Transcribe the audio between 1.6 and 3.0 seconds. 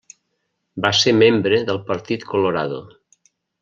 del Partit Colorado.